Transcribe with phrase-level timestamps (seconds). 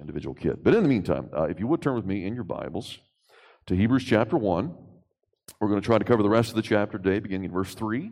[0.00, 0.62] individual kid.
[0.62, 2.98] But in the meantime, uh, if you would turn with me in your Bibles
[3.66, 4.74] to Hebrews chapter 1,
[5.60, 7.74] we're going to try to cover the rest of the chapter today, beginning in verse
[7.74, 8.10] 3,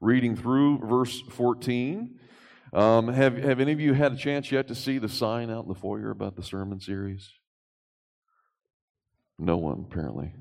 [0.00, 2.18] reading through verse 14.
[2.72, 5.64] Um, have, have any of you had a chance yet to see the sign out
[5.64, 7.32] in the foyer about the sermon series?
[9.38, 10.32] No one, apparently.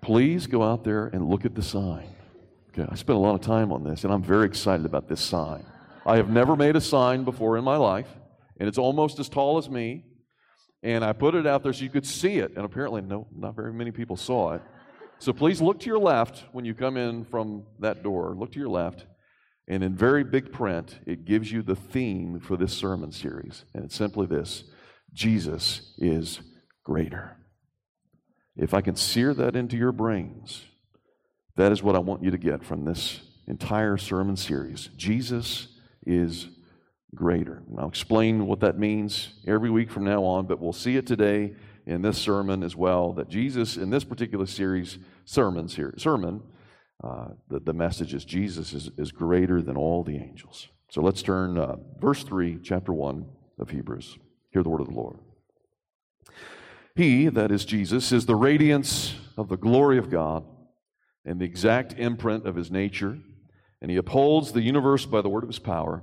[0.00, 2.08] Please go out there and look at the sign.
[2.72, 5.20] Okay, I spent a lot of time on this, and I'm very excited about this
[5.20, 5.64] sign.
[6.06, 8.08] I have never made a sign before in my life,
[8.60, 10.04] and it's almost as tall as me.
[10.82, 13.56] And I put it out there so you could see it, and apparently, no, not
[13.56, 14.62] very many people saw it.
[15.18, 18.34] So please look to your left when you come in from that door.
[18.34, 19.04] Look to your left,
[19.68, 23.64] and in very big print, it gives you the theme for this sermon series.
[23.74, 24.64] And it's simply this
[25.12, 26.40] Jesus is
[26.84, 27.36] greater.
[28.56, 30.64] If I can sear that into your brains,
[31.56, 34.88] that is what I want you to get from this entire sermon series.
[34.96, 35.68] Jesus
[36.06, 36.48] is
[37.14, 37.62] greater.
[37.68, 41.06] And I'll explain what that means every week from now on, but we'll see it
[41.06, 41.54] today
[41.86, 46.42] in this sermon as well that Jesus, in this particular series, sermons here, sermon
[47.02, 50.68] uh, the, the message is Jesus is, is greater than all the angels.
[50.90, 53.24] So let's turn, uh, verse 3, chapter 1
[53.58, 54.18] of Hebrews.
[54.50, 55.18] Hear the word of the Lord.
[56.94, 60.44] He, that is Jesus, is the radiance of the glory of God
[61.24, 63.18] and the exact imprint of his nature,
[63.80, 66.02] and he upholds the universe by the word of his power.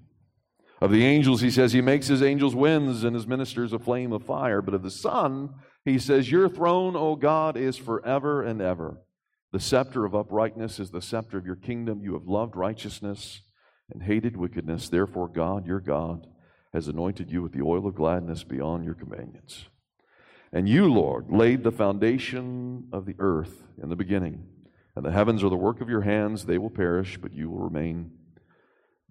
[0.81, 4.11] Of the angels, he says, He makes his angels winds and his ministers a flame
[4.11, 4.63] of fire.
[4.63, 5.53] But of the Son,
[5.85, 8.97] he says, Your throne, O God, is forever and ever.
[9.51, 12.01] The scepter of uprightness is the scepter of your kingdom.
[12.01, 13.41] You have loved righteousness
[13.91, 14.89] and hated wickedness.
[14.89, 16.25] Therefore, God, your God,
[16.73, 19.65] has anointed you with the oil of gladness beyond your companions.
[20.53, 24.45] And you, Lord, laid the foundation of the earth in the beginning.
[24.95, 26.45] And the heavens are the work of your hands.
[26.45, 28.11] They will perish, but you will remain.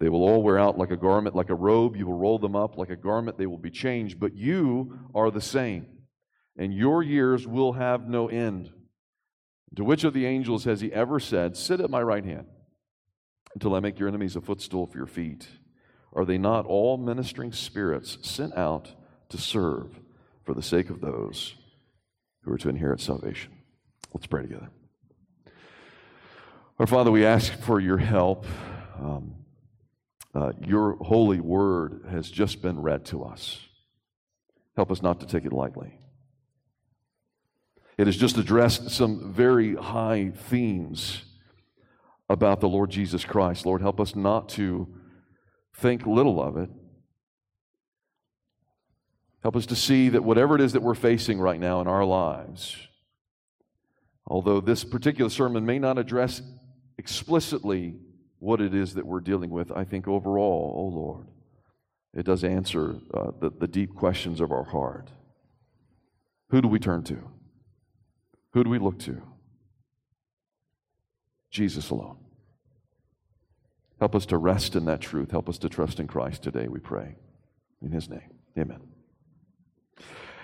[0.01, 1.95] They will all wear out like a garment, like a robe.
[1.95, 3.37] You will roll them up like a garment.
[3.37, 4.19] They will be changed.
[4.19, 5.85] But you are the same,
[6.57, 8.71] and your years will have no end.
[9.75, 12.47] To which of the angels has he ever said, Sit at my right hand
[13.53, 15.47] until I make your enemies a footstool for your feet?
[16.13, 18.95] Are they not all ministering spirits sent out
[19.29, 19.99] to serve
[20.43, 21.53] for the sake of those
[22.41, 23.51] who are to inherit salvation?
[24.15, 24.71] Let's pray together.
[26.79, 28.47] Our Father, we ask for your help.
[28.99, 29.35] Um,
[30.33, 33.59] uh, your holy word has just been read to us.
[34.75, 35.99] Help us not to take it lightly.
[37.97, 41.23] It has just addressed some very high themes
[42.29, 43.65] about the Lord Jesus Christ.
[43.65, 44.87] Lord, help us not to
[45.75, 46.69] think little of it.
[49.43, 52.05] Help us to see that whatever it is that we're facing right now in our
[52.05, 52.77] lives,
[54.25, 56.41] although this particular sermon may not address
[56.97, 57.95] explicitly
[58.41, 61.27] what it is that we're dealing with, I think overall, oh Lord,
[62.11, 65.11] it does answer uh, the, the deep questions of our heart.
[66.49, 67.19] Who do we turn to?
[68.53, 69.21] Who do we look to?
[71.51, 72.17] Jesus alone.
[73.99, 75.29] Help us to rest in that truth.
[75.29, 77.15] Help us to trust in Christ today, we pray.
[77.83, 78.81] In his name, amen.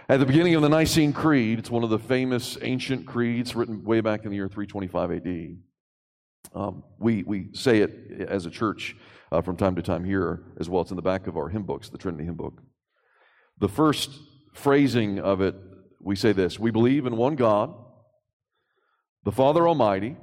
[0.08, 3.84] At the beginning of the Nicene Creed, it's one of the famous ancient creeds written
[3.84, 5.58] way back in the year 325 AD.
[6.54, 8.96] Um, we, we say it as a church
[9.32, 10.82] uh, from time to time here as well.
[10.82, 12.62] It's in the back of our hymn books, the Trinity hymn book.
[13.60, 14.12] The first
[14.54, 15.56] phrasing of it,
[16.00, 17.74] we say this We believe in one God
[19.28, 20.16] the Father Almighty,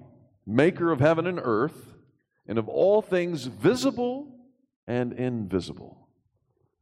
[0.47, 1.95] maker of heaven and earth,
[2.47, 4.35] and of all things visible
[4.87, 6.09] and invisible.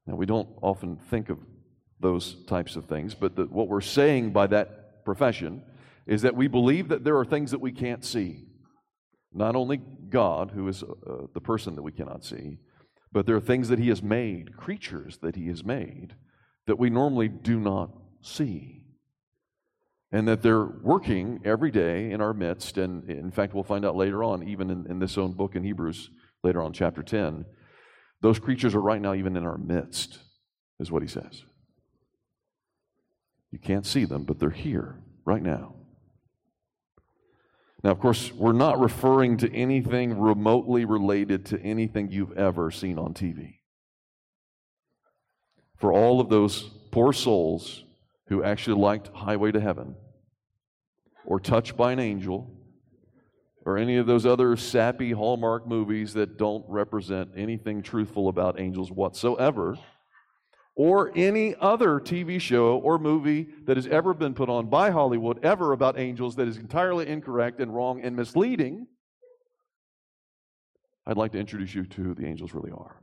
[0.06, 1.38] Now, we don't often think of
[1.98, 5.64] those types of things, but the, what we're saying by that profession
[6.06, 8.44] is that we believe that there are things that we can't see.
[9.34, 12.58] Not only God, who is uh, the person that we cannot see,
[13.12, 16.14] but there are things that He has made, creatures that He has made,
[16.66, 17.90] that we normally do not
[18.20, 18.82] see
[20.12, 22.76] and that they're working every day in our midst.
[22.76, 25.64] And in fact, we'll find out later on, even in, in, this own book in
[25.64, 26.10] Hebrews,
[26.42, 27.46] later on, chapter 10,
[28.20, 30.18] those creatures are right now even in our midst,
[30.78, 31.44] is what he says.
[33.50, 35.74] You can't see them, but they're here right now.
[37.82, 42.98] Now, of course, we're not referring to anything remotely related to anything you've ever seen
[42.98, 43.58] on TV.
[45.76, 46.62] For all of those
[46.92, 47.84] poor souls
[48.28, 49.96] who actually liked Highway to Heaven
[51.24, 52.48] or Touched by an Angel
[53.64, 58.90] or any of those other sappy Hallmark movies that don't represent anything truthful about angels
[58.90, 59.76] whatsoever,
[60.74, 65.44] or any other TV show or movie that has ever been put on by Hollywood
[65.44, 68.86] ever about angels that is entirely incorrect and wrong and misleading,
[71.06, 72.96] I'd like to introduce you to who the angels really are.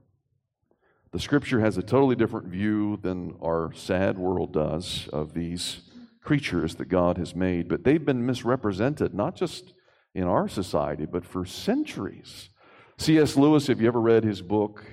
[1.12, 5.82] The scripture has a totally different view than our sad world does of these
[6.24, 9.74] creatures that God has made, but they've been misrepresented, not just
[10.14, 12.50] in our society, but for centuries.
[12.98, 13.36] C.S.
[13.36, 14.84] Lewis, have you ever read his book,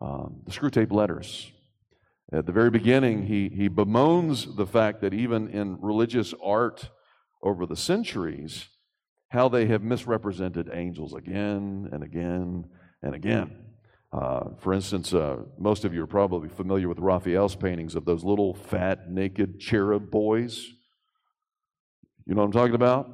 [0.00, 1.50] um, The Screwtape Letters?
[2.30, 6.90] At the very beginning, he, he bemoans the fact that even in religious art
[7.42, 8.68] over the centuries,
[9.30, 12.64] how they have misrepresented angels again and again
[13.02, 13.56] and again.
[14.12, 18.24] Uh, for instance, uh, most of you are probably familiar with Raphael's paintings of those
[18.24, 20.66] little fat, naked cherub boys.
[22.26, 23.10] You know what I'm talking about?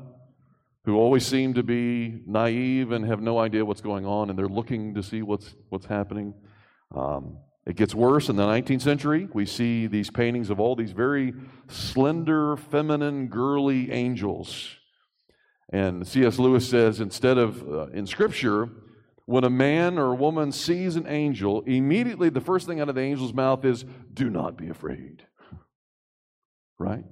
[0.87, 4.49] Who always seem to be naive and have no idea what's going on, and they're
[4.49, 6.35] looking to see what's, what's happening.
[6.95, 9.29] Um, it gets worse in the 19th century.
[9.33, 11.33] We see these paintings of all these very
[11.69, 14.77] slender, feminine, girly angels.
[15.71, 16.39] And C.S.
[16.39, 18.69] Lewis says instead of uh, in Scripture,
[19.25, 22.95] when a man or a woman sees an angel, immediately the first thing out of
[22.95, 25.27] the angel's mouth is, Do not be afraid.
[26.79, 27.05] Right?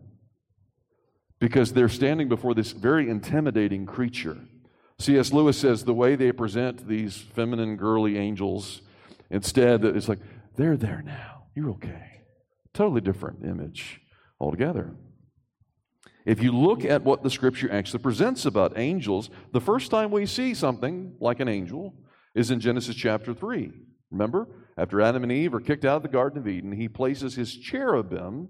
[1.39, 4.37] Because they're standing before this very intimidating creature.
[4.99, 5.33] C.S.
[5.33, 8.83] Lewis says the way they present these feminine, girly angels,
[9.31, 10.21] instead, it's like,
[10.57, 11.45] they're there now.
[11.55, 12.23] You're okay.
[12.75, 14.01] Totally different image
[14.41, 14.95] altogether.
[16.25, 20.27] If you look at what the scripture actually presents about angels, the first time we
[20.27, 21.95] see something like an angel
[22.35, 23.73] is in Genesis chapter 3.
[24.11, 24.49] Remember?
[24.77, 27.55] After Adam and Eve are kicked out of the Garden of Eden, he places his
[27.55, 28.49] cherubim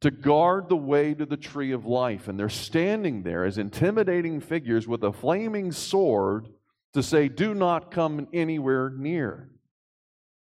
[0.00, 2.28] to guard the way to the tree of life.
[2.28, 6.48] And they're standing there as intimidating figures with a flaming sword
[6.94, 9.50] to say, Do not come anywhere near.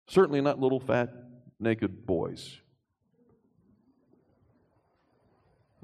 [0.07, 1.13] Certainly not little fat
[1.59, 2.59] naked boys.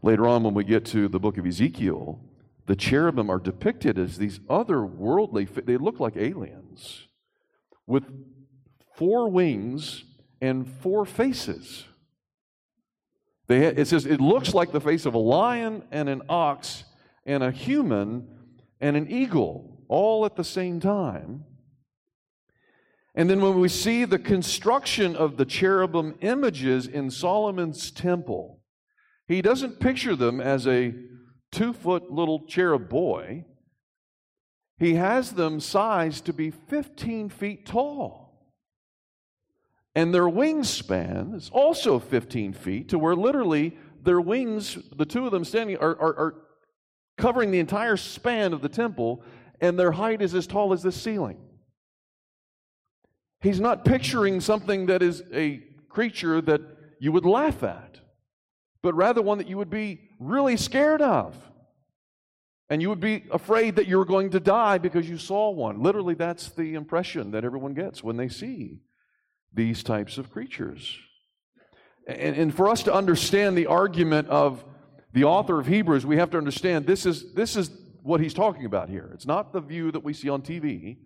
[0.02, 2.20] Later on, when we get to the book of Ezekiel,
[2.68, 7.08] the cherubim are depicted as these otherworldly, they look like aliens
[7.88, 8.06] with
[8.96, 10.04] four wings
[10.42, 11.86] and four faces.
[13.48, 16.84] They, it says it looks like the face of a lion and an ox
[17.26, 18.28] and a human
[18.80, 21.46] and an eagle all at the same time.
[23.20, 28.62] And then when we see the construction of the cherubim images in Solomon's temple,
[29.28, 30.96] he doesn't picture them as a
[31.52, 33.44] two foot little cherub boy.
[34.78, 38.56] He has them sized to be 15 feet tall.
[39.94, 45.34] And their wingspan is also 15 feet, to where literally their wings, the two of
[45.34, 46.36] them standing, are, are, are
[47.18, 49.26] covering the entire span of the temple,
[49.60, 51.38] and their height is as tall as the ceiling.
[53.42, 56.62] He's not picturing something that is a creature that
[57.00, 58.00] you would laugh at,
[58.82, 61.36] but rather one that you would be really scared of.
[62.70, 65.82] And you would be afraid that you were going to die because you saw one.
[65.82, 68.82] Literally, that's the impression that everyone gets when they see
[69.54, 70.98] these types of creatures.
[72.08, 74.64] And, and for us to understand the argument of
[75.14, 77.72] the author of Hebrews, we have to understand this is, this is
[78.04, 79.10] what he's talking about here.
[79.14, 80.98] It's not the view that we see on TV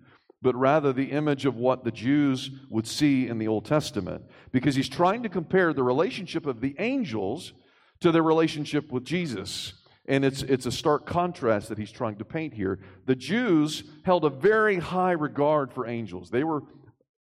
[0.44, 4.24] but rather the image of what the Jews would see in the Old Testament.
[4.52, 7.54] Because he's trying to compare the relationship of the angels
[8.02, 9.74] to their relationship with Jesus.
[10.06, 12.80] And it's, it's a stark contrast that he's trying to paint here.
[13.06, 16.30] The Jews held a very high regard for angels.
[16.30, 16.64] They were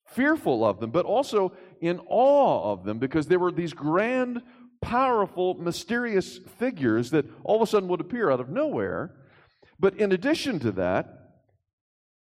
[0.08, 4.42] fearful of them, but also in awe of them because they were these grand,
[4.82, 9.14] powerful, mysterious figures that all of a sudden would appear out of nowhere.
[9.80, 11.21] But in addition to that,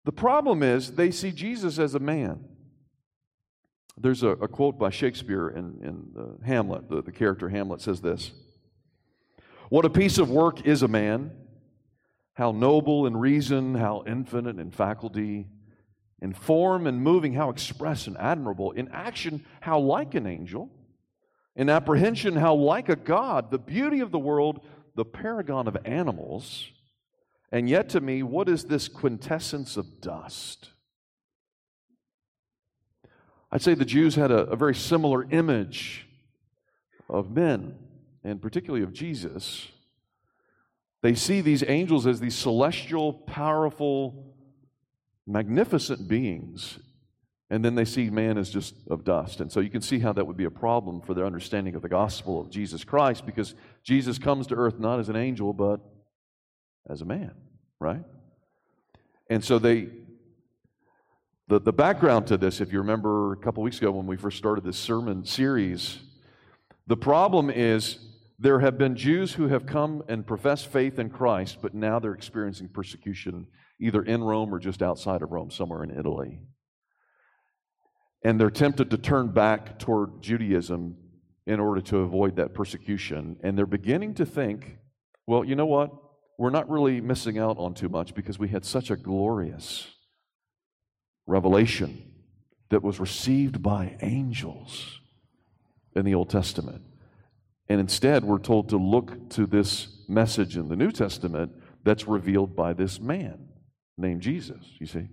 [0.06, 2.46] the problem is they see Jesus as a man.
[3.98, 8.02] There's a, a quote by Shakespeare in, in uh, Hamlet, the, the character Hamlet says
[8.02, 8.32] this
[9.70, 11.32] What a piece of work is a man!
[12.34, 15.48] How noble in reason, how infinite in faculty,
[16.22, 20.70] in form and moving, how express and admirable, in action, how like an angel,
[21.56, 26.70] in apprehension, how like a God, the beauty of the world, the paragon of animals
[27.52, 30.70] and yet, to me, what is this quintessence of dust?
[33.52, 36.08] I'd say the Jews had a, a very similar image
[37.08, 37.75] of men,
[38.24, 39.70] and particularly of Jesus.
[41.02, 44.34] They see these angels as these celestial, powerful,
[45.28, 46.80] magnificent beings,
[47.50, 49.40] And then they see man as just of dust.
[49.40, 51.84] And so you can see how that would be a problem for their understanding of
[51.84, 55.80] the gospel of Jesus Christ because Jesus comes to earth not as an angel, but
[56.89, 57.34] as a man,
[57.80, 58.04] right?
[59.30, 59.89] And so they,
[61.48, 64.38] the, the background to this, if you remember a couple weeks ago when we first
[64.38, 66.00] started this sermon series,
[66.88, 67.98] the problem is
[68.38, 72.13] there have been Jews who have come and professed faith in Christ, but now they're
[72.13, 73.48] experiencing persecution
[73.80, 76.39] either in Rome or just outside of Rome, somewhere in Italy.
[78.24, 80.98] And they're tempted to turn back toward Judaism
[81.46, 83.38] in order to avoid that persecution.
[83.44, 84.77] And they're beginning to think,
[85.27, 85.92] well, you know what?
[86.38, 89.88] We're not really missing out on too much because we had such a glorious
[91.27, 92.12] revelation
[92.70, 95.00] that was received by angels
[95.96, 96.82] in the Old Testament.
[97.70, 101.51] And instead, we're told to look to this message in the New Testament
[101.84, 103.48] that's revealed by this man
[103.98, 105.08] named Jesus, you see.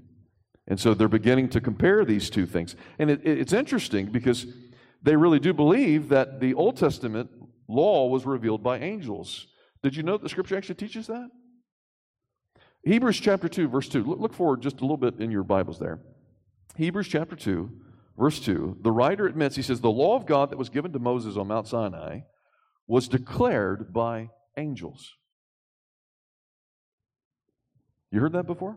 [0.66, 2.76] And so they're beginning to compare these two things.
[2.98, 4.46] And it, it's interesting because
[5.02, 7.30] they really do believe that the Old Testament
[7.68, 9.46] law was revealed by angels.
[9.82, 11.28] Did you know the scripture actually teaches that?
[12.84, 14.04] Hebrews chapter 2, verse 2.
[14.04, 16.00] Look forward just a little bit in your Bibles there.
[16.76, 17.70] Hebrews chapter 2,
[18.18, 18.78] verse 2.
[18.82, 21.48] The writer admits, he says, the law of God that was given to Moses on
[21.48, 22.20] Mount Sinai
[22.86, 25.12] was declared by angels.
[28.10, 28.76] You heard that before?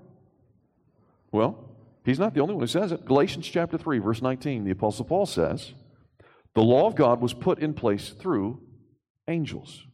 [1.32, 3.06] Well, he's not the only one who says it.
[3.06, 5.74] Galatians chapter 3, verse 19, the Apostle Paul says,
[6.54, 8.62] The law of God was put in place through
[9.28, 9.86] angels.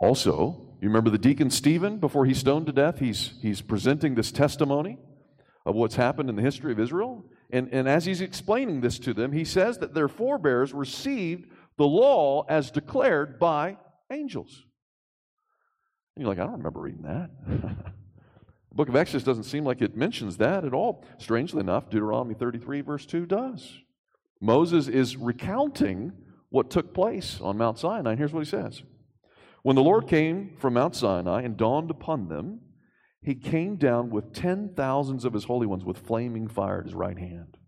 [0.00, 2.98] Also, you remember the deacon Stephen before he's stoned to death?
[2.98, 4.98] He's, he's presenting this testimony
[5.66, 7.24] of what's happened in the history of Israel.
[7.50, 11.86] And, and as he's explaining this to them, he says that their forebears received the
[11.86, 13.76] law as declared by
[14.10, 14.64] angels.
[16.16, 17.30] And you're like, I don't remember reading that.
[17.46, 17.76] the
[18.72, 21.04] book of Exodus doesn't seem like it mentions that at all.
[21.18, 23.78] Strangely enough, Deuteronomy 33, verse 2 does.
[24.40, 26.12] Moses is recounting
[26.48, 28.10] what took place on Mount Sinai.
[28.10, 28.82] And here's what he says
[29.62, 32.60] When the Lord came from Mount Sinai and dawned upon them,
[33.22, 36.94] he came down with ten thousands of his holy ones with flaming fire at his
[36.94, 37.58] right hand.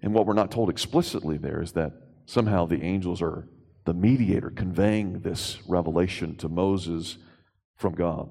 [0.00, 1.92] And what we're not told explicitly there is that
[2.26, 3.48] somehow the angels are
[3.84, 7.18] the mediator conveying this revelation to Moses
[7.76, 8.30] from God.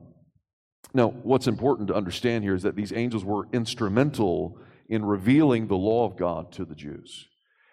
[0.93, 4.57] Now, what's important to understand here is that these angels were instrumental
[4.89, 7.27] in revealing the law of God to the Jews.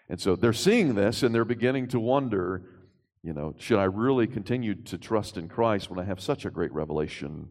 [0.09, 2.63] And so they're seeing this and they're beginning to wonder,
[3.29, 6.51] you know, should I really continue to trust in Christ when I have such a
[6.51, 7.51] great revelation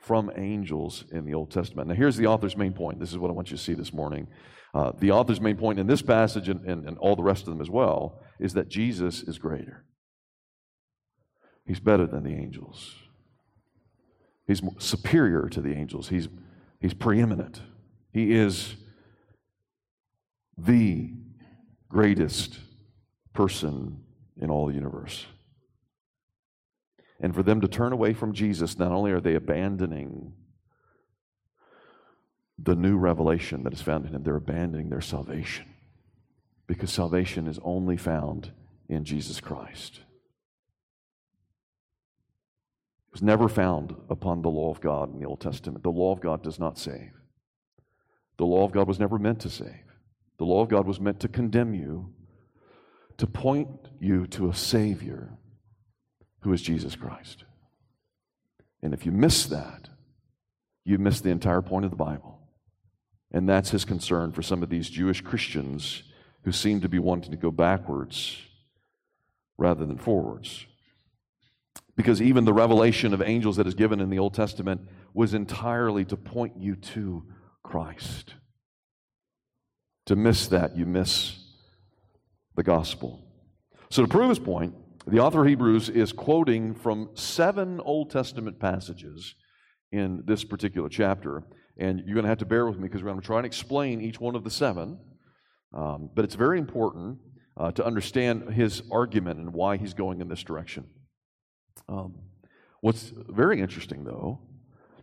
[0.00, 1.86] from angels in the Old Testament?
[1.86, 2.98] Now, here's the author's main point.
[2.98, 4.26] This is what I want you to see this morning.
[4.74, 7.50] Uh, the author's main point in this passage and, and, and all the rest of
[7.50, 9.84] them as well is that Jesus is greater.
[11.64, 12.92] He's better than the angels.
[14.48, 16.08] He's superior to the angels.
[16.08, 16.26] He's,
[16.80, 17.62] he's preeminent.
[18.12, 18.74] He is
[20.58, 21.12] the
[21.88, 22.58] greatest
[23.32, 24.02] person
[24.40, 25.26] in all the universe.
[27.20, 30.32] And for them to turn away from Jesus, not only are they abandoning
[32.58, 35.66] the new revelation that is found in him, they're abandoning their salvation
[36.66, 38.52] because salvation is only found
[38.88, 40.00] in Jesus Christ.
[43.08, 45.82] It was never found upon the law of God in the Old Testament.
[45.82, 47.10] The law of God does not save.
[48.36, 49.82] The law of God was never meant to save.
[50.38, 52.14] The law of God was meant to condemn you,
[53.20, 53.68] to point
[54.00, 55.28] you to a Savior
[56.40, 57.44] who is Jesus Christ.
[58.82, 59.90] And if you miss that,
[60.86, 62.40] you miss the entire point of the Bible.
[63.30, 66.02] And that's his concern for some of these Jewish Christians
[66.44, 68.38] who seem to be wanting to go backwards
[69.58, 70.64] rather than forwards.
[71.96, 74.80] Because even the revelation of angels that is given in the Old Testament
[75.12, 77.26] was entirely to point you to
[77.62, 78.32] Christ.
[80.06, 81.39] To miss that, you miss
[82.60, 83.18] the gospel.
[83.88, 84.74] So, to prove his point,
[85.06, 89.34] the author of Hebrews is quoting from seven Old Testament passages
[89.92, 91.42] in this particular chapter.
[91.78, 93.46] And you're going to have to bear with me because we're going to try and
[93.46, 94.98] explain each one of the seven.
[95.72, 97.20] Um, but it's very important
[97.56, 100.84] uh, to understand his argument and why he's going in this direction.
[101.88, 102.16] Um,
[102.82, 104.38] what's very interesting, though,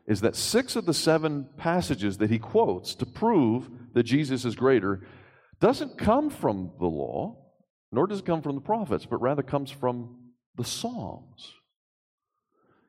[0.05, 4.55] is that six of the seven passages that he quotes to prove that Jesus is
[4.55, 5.01] greater
[5.59, 7.35] doesn't come from the law,
[7.91, 10.17] nor does it come from the prophets, but rather comes from
[10.55, 11.53] the Psalms.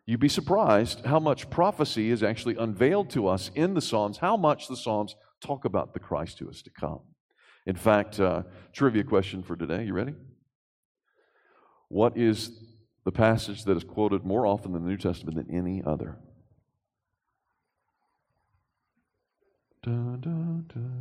[0.06, 4.36] You'd be surprised how much prophecy is actually unveiled to us in the Psalms, how
[4.36, 7.00] much the Psalms talk about the Christ who is to come.
[7.66, 9.84] In fact, uh, trivia question for today.
[9.84, 10.14] You ready?
[11.88, 12.50] What is
[13.04, 16.16] the passage that is quoted more often in the New Testament than any other?
[19.82, 20.98] Dun, dun, dun.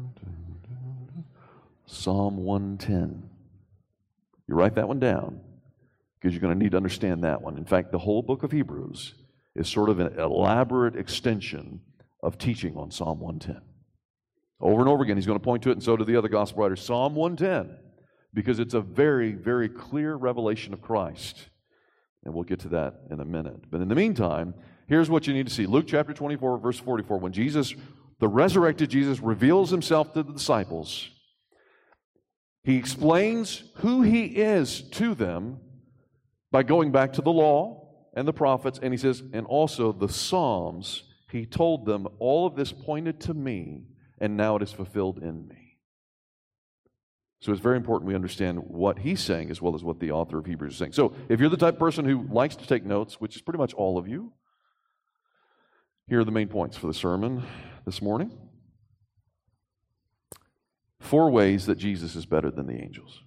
[1.86, 3.30] Psalm 110.
[4.48, 5.42] You write that one down
[6.20, 7.58] because you're going to need to understand that one.
[7.58, 9.14] In fact, the whole book of Hebrews
[9.56, 11.82] is sort of an elaborate extension
[12.24, 13.62] of teaching on Psalm 110.
[14.60, 16.30] Over and over again, he's going to point to it, and so do the other
[16.30, 16.82] gospel writers.
[16.82, 17.78] Psalm 110,
[18.34, 21.50] because it's a very, very clear revelation of Christ.
[22.24, 23.70] And we'll get to that in a minute.
[23.70, 24.56] But in the meantime,
[24.88, 27.20] here's what you need to see Luke chapter 24, verse 44.
[27.20, 27.76] When Jesus,
[28.20, 31.10] the resurrected Jesus, reveals himself to the disciples,
[32.68, 35.62] he explains who he is to them
[36.52, 40.10] by going back to the law and the prophets, and he says, and also the
[40.10, 41.04] Psalms.
[41.32, 43.84] He told them, all of this pointed to me,
[44.20, 45.78] and now it is fulfilled in me.
[47.40, 50.38] So it's very important we understand what he's saying as well as what the author
[50.38, 50.92] of Hebrews is saying.
[50.92, 53.60] So if you're the type of person who likes to take notes, which is pretty
[53.60, 54.34] much all of you,
[56.10, 57.44] here are the main points for the sermon
[57.86, 58.38] this morning.
[61.00, 63.22] Four ways that Jesus is better than the angels.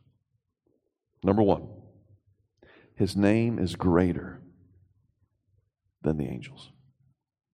[1.23, 1.69] Number one,
[2.95, 4.43] his name is greater
[6.03, 6.71] than the angels.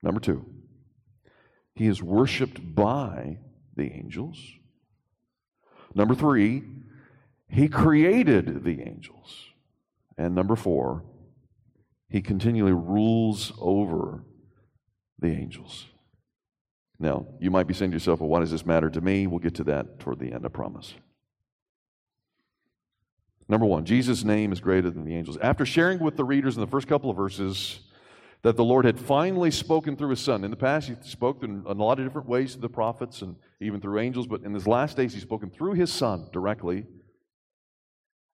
[0.02, 0.46] Number two,
[1.74, 3.38] he is worshiped by
[3.74, 4.38] the angels.
[5.94, 6.62] Number three,
[7.48, 9.44] he created the angels.
[10.18, 11.04] And number four,
[12.08, 14.24] he continually rules over
[15.18, 15.86] the angels.
[16.98, 19.26] Now, you might be saying to yourself, well, why does this matter to me?
[19.26, 20.94] We'll get to that toward the end, I promise.
[23.48, 25.36] Number one, Jesus' name is greater than the angels.
[25.38, 27.80] After sharing with the readers in the first couple of verses
[28.42, 30.44] that the Lord had finally spoken through his son.
[30.44, 33.34] In the past, he spoke in a lot of different ways to the prophets and
[33.60, 36.86] even through angels, but in his last days, he's spoken through his son directly.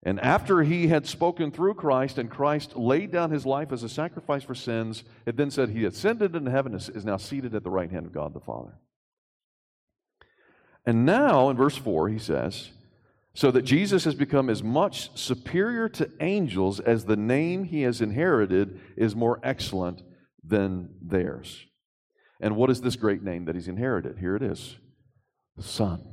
[0.05, 3.89] And after he had spoken through Christ and Christ laid down his life as a
[3.89, 7.63] sacrifice for sins, it then said he ascended into heaven and is now seated at
[7.63, 8.73] the right hand of God the Father.
[10.85, 12.71] And now, in verse 4, he says,
[13.33, 18.01] so that Jesus has become as much superior to angels as the name he has
[18.01, 20.03] inherited is more excellent
[20.43, 21.65] than theirs.
[22.41, 24.19] And what is this great name that he's inherited?
[24.19, 24.75] Here it is
[25.55, 26.03] the Son.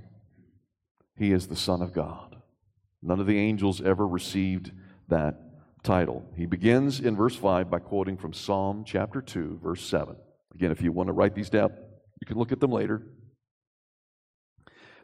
[1.19, 2.40] He is the Son of God.
[3.03, 4.73] None of the angels ever received
[5.09, 5.41] that
[5.83, 6.25] title.
[6.37, 10.17] He begins in verse 5 by quoting from Psalm chapter 2, verse 7.
[10.55, 11.73] Again, if you want to write these down,
[12.21, 13.03] you can look at them later.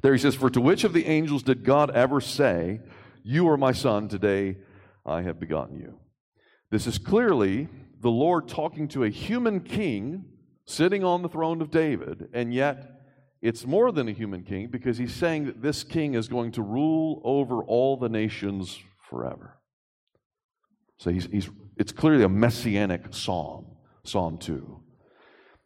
[0.03, 2.81] There he says, For to which of the angels did God ever say,
[3.23, 4.59] You are my son, today
[5.05, 5.99] I have begotten you?
[6.71, 7.69] This is clearly
[8.01, 10.25] the Lord talking to a human king
[10.67, 12.96] sitting on the throne of David, and yet
[13.47, 16.63] it's more than a human king because he's saying that this king is going to
[16.63, 18.77] rule over all the nations
[19.09, 19.61] forever.
[20.99, 23.67] So he's, he's, it's clearly a messianic psalm,
[24.05, 24.81] Psalm 2.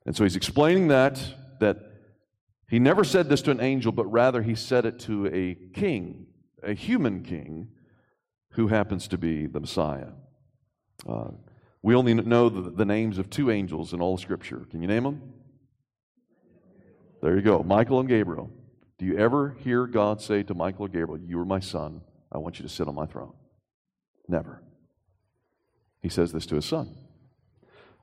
[0.05, 1.23] And so he's explaining that,
[1.61, 1.79] that
[2.69, 6.27] he never said this to an angel, but rather he said it to a king,
[6.63, 7.69] a human king,
[8.53, 10.11] who happens to be the Messiah.
[11.09, 11.31] Uh,
[11.83, 14.67] we only know the, the, names of two angels in all Scripture.
[14.71, 15.40] Can you name them?
[17.23, 18.51] There you go Michael and Gabriel.
[18.99, 22.39] Do you ever hear God say to Michael or Gabriel, You are my son, I
[22.39, 23.33] want you to sit on my throne?
[24.29, 24.63] Never.
[26.03, 26.97] He says this to his son.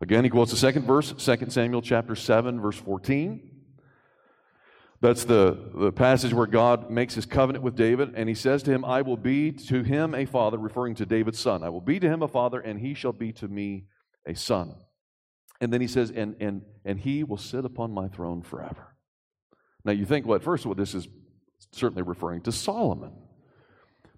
[0.01, 3.58] Again, he quotes the second verse, 2 Samuel chapter 7, verse 14.
[4.99, 8.71] That's the, the passage where God makes his covenant with David, and he says to
[8.71, 11.63] him, I will be to him a father, referring to David's son.
[11.63, 13.86] I will be to him a father, and he shall be to me
[14.25, 14.75] a son.
[15.62, 18.95] And then he says, and, and, and he will sit upon my throne forever.
[19.88, 21.08] Now you think, well, at first, well, this is
[21.71, 23.13] certainly referring to Solomon.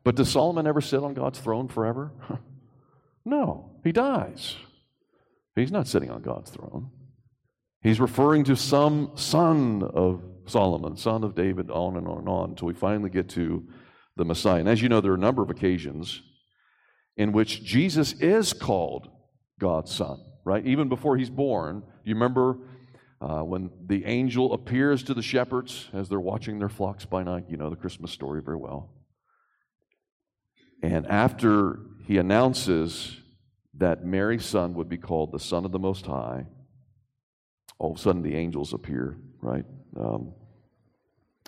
[0.03, 2.11] But does Solomon ever sit on God's throne forever?
[3.25, 4.55] no, he dies.
[5.55, 6.89] He's not sitting on God's throne.
[7.83, 12.49] He's referring to some son of Solomon, son of David, on and on and on,
[12.49, 13.67] until we finally get to
[14.15, 14.61] the Messiah.
[14.61, 16.23] And as you know, there are a number of occasions
[17.15, 19.07] in which Jesus is called
[19.59, 20.65] God's son, right?
[20.65, 21.81] Even before he's born.
[21.81, 22.57] Do You remember
[23.21, 27.45] uh, when the angel appears to the shepherds as they're watching their flocks by night?
[27.49, 28.91] You know the Christmas story very well.
[30.81, 33.17] And after he announces
[33.75, 36.45] that Mary's son would be called the Son of the Most High,
[37.77, 39.65] all of a sudden the angels appear, right?
[39.99, 40.33] Um,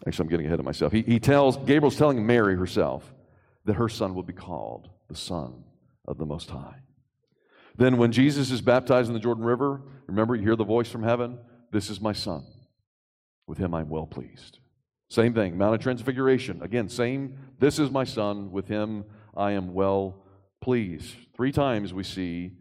[0.05, 0.91] actually, I'm getting ahead of myself.
[0.91, 3.13] He, he tells, Gabriel's telling Mary herself
[3.65, 5.63] that her son will be called the Son
[6.05, 6.75] of the Most High.
[7.77, 11.03] Then, when Jesus is baptized in the Jordan River, remember, you hear the voice from
[11.03, 11.39] heaven
[11.71, 12.43] This is my Son.
[13.47, 14.59] With him I'm well pleased.
[15.09, 16.61] Same thing, Mount of Transfiguration.
[16.61, 18.51] Again, same, this is my Son.
[18.51, 19.05] With him
[19.35, 20.23] I am well
[20.61, 21.15] pleased.
[21.35, 22.51] Three times we see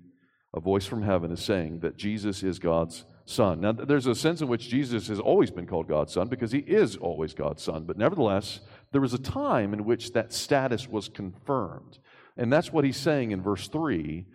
[0.54, 3.60] a voice from heaven is saying that Jesus is God's Son.
[3.60, 6.58] Now, there's a sense in which Jesus has always been called God's Son because he
[6.58, 7.84] is always God's Son.
[7.84, 11.98] But nevertheless, there was a time in which that status was confirmed.
[12.36, 14.26] And that's what he's saying in verse 3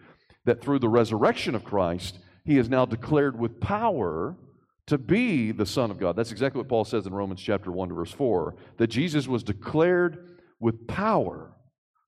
[0.46, 4.38] that through the resurrection of Christ, he is now declared with power
[4.88, 6.16] to be the Son of God.
[6.16, 9.44] That's exactly what Paul says in Romans chapter 1 to verse 4 that Jesus was
[9.44, 11.52] declared with power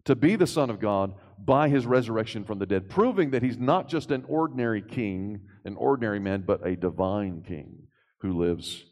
[0.06, 3.58] to be the Son of God by his resurrection from the dead, proving that he's
[3.58, 7.88] not just an ordinary king, an ordinary man, but a divine king
[8.20, 8.86] who lives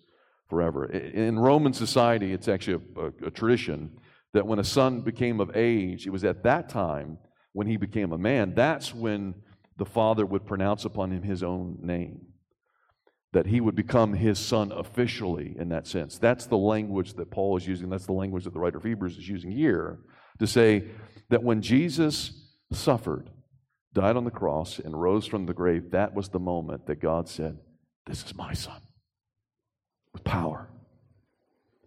[0.50, 0.86] forever.
[0.86, 3.92] In Roman society, it's actually a, a, a tradition
[4.34, 7.18] that when a son became of age, it was at that time
[7.54, 9.34] when he became a man, that's when
[9.78, 12.20] the father would pronounce upon him his own name.
[13.36, 16.18] That he would become his son officially in that sense.
[16.18, 17.90] That's the language that Paul is using.
[17.90, 20.00] That's the language that the writer of Hebrews is using here
[20.40, 20.86] to say
[21.30, 22.32] that when Jesus
[22.72, 23.30] suffered,
[23.94, 27.28] died on the cross, and rose from the grave, that was the moment that God
[27.28, 27.58] said,
[28.06, 28.82] This is my son
[30.14, 30.70] with power.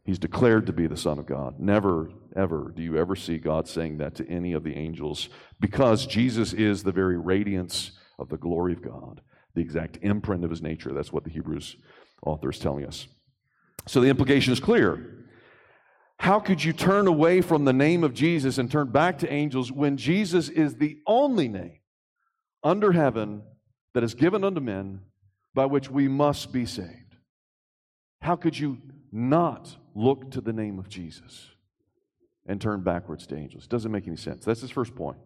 [0.04, 1.60] He's declared to be the Son of God.
[1.60, 5.28] Never, ever do you ever see God saying that to any of the angels
[5.60, 9.20] because Jesus is the very radiance of the glory of God,
[9.58, 10.92] the exact imprint of his nature.
[10.92, 11.76] That's what the Hebrews
[12.22, 13.08] author is telling us.
[13.86, 15.26] So the implication is clear.
[16.20, 19.70] How could you turn away from the name of Jesus and turn back to angels
[19.70, 21.78] when Jesus is the only name
[22.62, 23.42] under heaven
[23.94, 25.00] that is given unto men
[25.54, 27.16] by which we must be saved?
[28.20, 28.78] How could you
[29.10, 31.48] not look to the name of Jesus
[32.46, 33.64] and turn backwards to angels?
[33.64, 34.44] It doesn't make any sense.
[34.44, 35.18] That's his first point.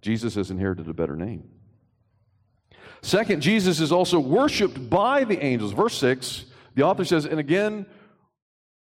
[0.00, 1.48] Jesus has inherited a better name.
[3.04, 5.72] Second, Jesus is also worshiped by the angels.
[5.72, 7.84] Verse 6, the author says, and again,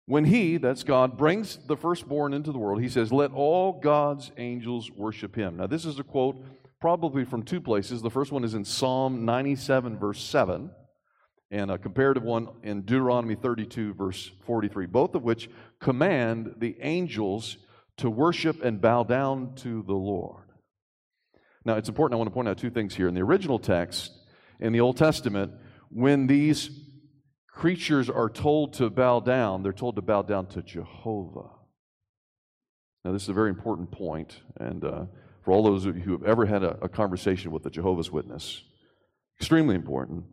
[0.08, 4.34] when he, that's God, brings the firstborn into the world, he says, Let all God's
[4.36, 5.56] angels worship him.
[5.56, 6.36] Now, this is a quote
[6.82, 8.02] probably from two places.
[8.02, 10.70] The first one is in Psalm 97, verse 7,
[11.52, 17.56] and a comparative one in Deuteronomy 32, verse 43, both of which command the angels
[17.96, 20.49] to worship and bow down to the Lord.
[21.66, 23.08] Now, it's important, I want to point out two things here.
[23.08, 24.12] In the original text,
[24.60, 25.52] in the Old Testament,
[25.90, 26.70] when these
[27.48, 31.50] creatures are told to bow down, they're told to bow down to Jehovah.
[33.04, 35.06] Now, this is a very important point, and uh,
[35.44, 38.12] for all those of you who have ever had a, a conversation with a Jehovah's
[38.12, 38.62] Witness,
[39.38, 40.26] extremely important.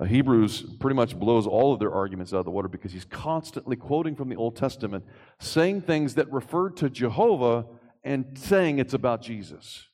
[0.00, 3.04] Uh, Hebrews pretty much blows all of their arguments out of the water because he's
[3.04, 5.04] constantly quoting from the Old Testament,
[5.38, 7.66] saying things that refer to Jehovah
[8.04, 9.88] and saying it's about Jesus.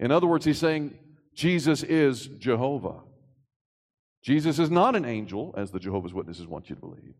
[0.00, 0.98] In other words, he's saying
[1.34, 3.00] Jesus is Jehovah.
[4.22, 7.14] Jesus is not an angel, as the Jehovah's Witnesses want you to believe.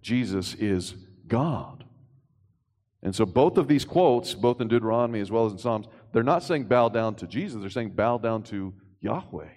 [0.00, 0.94] Jesus is
[1.26, 1.84] God.
[3.02, 6.22] And so, both of these quotes, both in Deuteronomy as well as in Psalms, they're
[6.22, 9.48] not saying bow down to Jesus, they're saying bow down to Yahweh.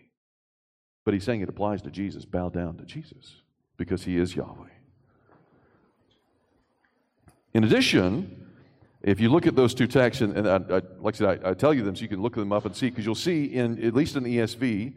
[1.06, 3.42] But he's saying it applies to Jesus bow down to Jesus
[3.78, 4.70] because he is Yahweh.
[7.54, 8.49] In addition,
[9.02, 11.52] if you look at those two texts, and, and I, I, like I said, I,
[11.52, 13.46] I, tell you them so you can look them up and see, because you'll see,
[13.46, 14.94] in at least in the ESV,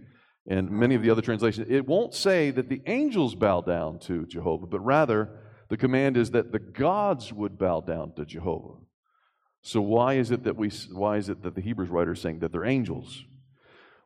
[0.48, 4.26] and many of the other translations, it won't say that the angels bow down to
[4.26, 5.38] Jehovah, but rather
[5.68, 8.74] the command is that the gods would bow down to Jehovah.
[9.62, 12.40] So why is it that we why is it that the Hebrews writer is saying
[12.40, 13.22] that they're angels?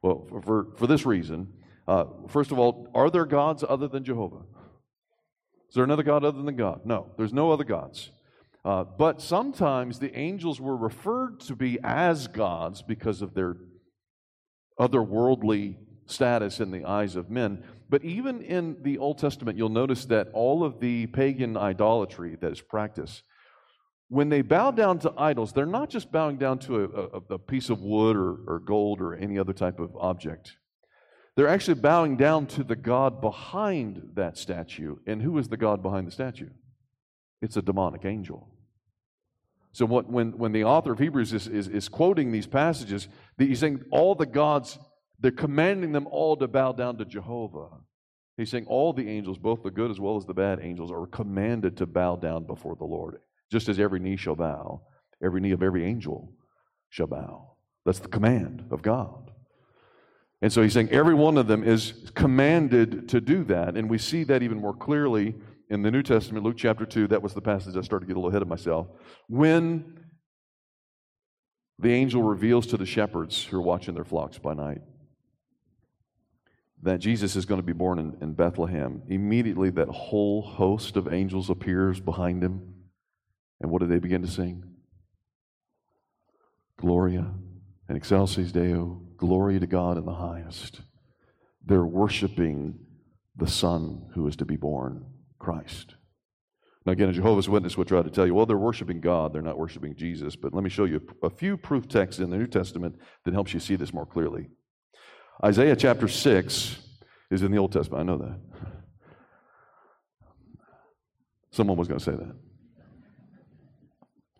[0.02, 1.54] Well, for, for, for this reason,
[1.88, 4.42] uh, first of all, are there gods other than Jehovah?
[5.68, 6.82] Is there another God other than God?
[6.84, 8.10] No, there's no other gods.
[8.66, 13.54] Uh, but sometimes the angels were referred to be as gods because of their
[14.80, 15.76] otherworldly
[16.06, 17.62] status in the eyes of men.
[17.88, 22.50] But even in the Old Testament, you'll notice that all of the pagan idolatry that
[22.50, 23.22] is practiced,
[24.08, 27.38] when they bow down to idols, they're not just bowing down to a, a, a
[27.38, 30.56] piece of wood or, or gold or any other type of object.
[31.36, 34.96] They're actually bowing down to the God behind that statue.
[35.06, 36.50] And who is the God behind the statue?
[37.40, 38.48] It's a demonic angel.
[39.76, 43.58] So what, when, when the author of Hebrews is, is, is quoting these passages, he's
[43.58, 44.78] saying all the gods
[45.20, 47.68] they're commanding them all to bow down to Jehovah.
[48.38, 51.06] He's saying all the angels, both the good as well as the bad angels, are
[51.06, 53.18] commanded to bow down before the Lord.
[53.52, 54.80] Just as every knee shall bow,
[55.22, 56.32] every knee of every angel
[56.88, 57.50] shall bow.
[57.84, 59.30] That's the command of God.
[60.40, 63.76] And so he's saying every one of them is commanded to do that.
[63.76, 65.34] And we see that even more clearly
[65.68, 67.08] in the New Testament, Luke chapter 2.
[67.08, 68.88] That was the passage I started to get a little ahead of myself.
[69.28, 70.00] When
[71.78, 74.80] the angel reveals to the shepherds who are watching their flocks by night
[76.82, 81.12] that Jesus is going to be born in, in, Bethlehem, immediately that whole host of
[81.12, 82.74] angels appears behind him.
[83.60, 84.62] And what do they begin to sing?
[86.76, 87.32] Gloria
[87.88, 90.80] in excelsis Deo, glory to God in the highest.
[91.64, 92.78] They're worshiping
[93.36, 95.04] the Son who is to be born,
[95.46, 95.94] Christ.
[96.84, 99.42] Now, again, a Jehovah's Witness would try to tell you, well, they're worshiping God, they're
[99.42, 100.34] not worshiping Jesus.
[100.34, 103.54] But let me show you a few proof texts in the New Testament that helps
[103.54, 104.48] you see this more clearly.
[105.44, 106.78] Isaiah chapter 6
[107.30, 108.00] is in the Old Testament.
[108.00, 108.40] I know that.
[111.52, 112.34] Someone was going to say that.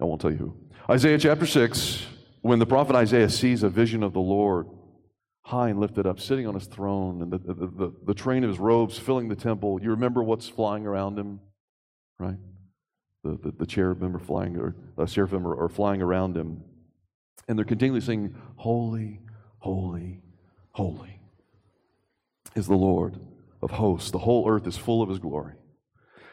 [0.01, 0.57] I won't tell you who.
[0.90, 2.05] Isaiah chapter 6,
[2.42, 4.66] when the prophet Isaiah sees a vision of the Lord
[5.46, 8.50] high and lifted up, sitting on his throne, and the, the, the, the train of
[8.50, 11.40] his robes filling the temple, you remember what's flying around him?
[12.18, 12.37] right?
[13.22, 16.62] The, the, the cherubim are flying, or uh, seraphim are, are flying around him.
[17.48, 19.20] And they're continually singing, Holy,
[19.59, 20.22] holy,
[20.72, 21.20] holy
[22.54, 23.18] is the Lord
[23.62, 24.11] of hosts.
[24.11, 25.54] The whole earth is full of his glory.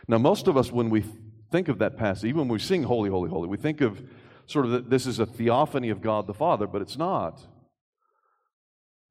[0.08, 1.04] Now, most of us, when we
[1.52, 4.02] think of that passage, even when we sing Holy, Holy, Holy, we think of
[4.47, 7.41] sort of that this is a theophany of God the Father, but it's not.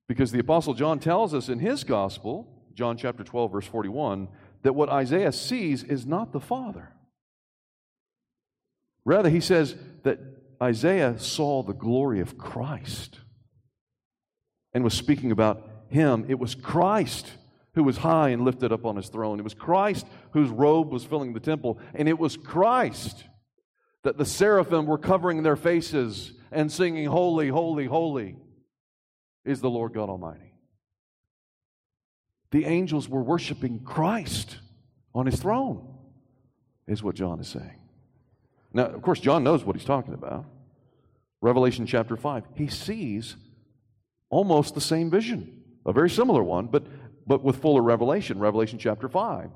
[0.09, 4.29] Because the Apostle John tells us in his gospel, John chapter 12, verse 41,
[4.63, 6.93] that what Isaiah sees is not the Father.
[9.05, 10.19] Rather, he says that
[10.63, 13.19] Isaiah saw the glory of Christ
[14.73, 16.25] and was speaking about him.
[16.29, 17.33] It was Christ
[17.75, 19.39] who was high and lifted up on his throne.
[19.39, 21.79] It was Christ whose robe was filling the temple.
[21.95, 23.25] And it was Christ
[24.05, 28.37] that the seraphim were covering their faces and singing, Holy, holy, holy
[29.45, 30.55] is the Lord God Almighty.
[32.51, 34.59] The angels were worshiping Christ
[35.15, 35.95] on his throne,
[36.87, 37.81] is what John is saying.
[38.73, 40.47] Now, of course, John knows what he's talking about.
[41.41, 43.37] Revelation chapter 5, he sees
[44.31, 46.85] almost the same vision, a very similar one, but,
[47.27, 48.39] but with fuller revelation.
[48.39, 49.51] Revelation chapter 5.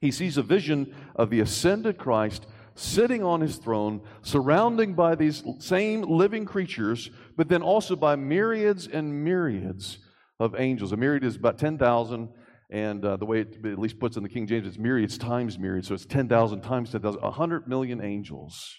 [0.00, 2.46] He sees a vision of the ascended Christ
[2.80, 8.86] sitting on his throne, surrounded by these same living creatures, but then also by myriads
[8.86, 9.98] and myriads
[10.38, 10.92] of angels.
[10.92, 12.28] A myriad is about 10,000,
[12.70, 15.58] and uh, the way it at least puts in the King James, it's myriads times
[15.58, 18.74] myriad, so it's 10,000 times 10,000, 100 million angels,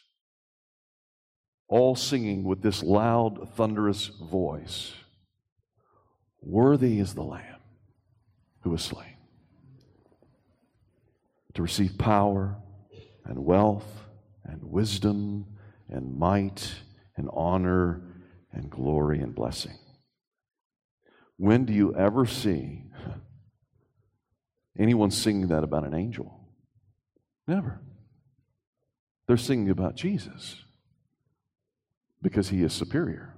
[1.67, 4.93] all singing with this loud, thunderous voice
[6.41, 7.61] Worthy is the Lamb
[8.63, 9.15] who was slain
[11.53, 12.57] to receive power
[13.25, 14.03] and wealth
[14.45, 15.45] and wisdom
[15.89, 16.73] and might
[17.17, 18.01] and honor
[18.51, 19.77] and glory and blessing.
[21.37, 22.83] When do you ever see
[24.79, 26.39] anyone singing that about an angel?
[27.47, 27.81] Never.
[29.27, 30.63] They're singing about Jesus
[32.21, 33.35] because he is superior.